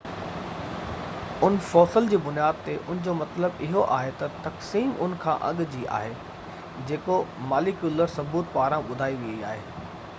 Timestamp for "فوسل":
1.71-2.07